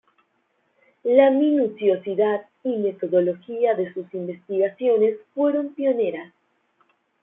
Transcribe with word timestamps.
La 1.03 1.29
minuciosidad 1.29 2.47
y 2.63 2.75
metodología 2.77 3.75
de 3.75 3.93
sus 3.93 4.11
investigaciones 4.15 5.15
fueron 5.35 5.75
pioneras. 5.75 6.33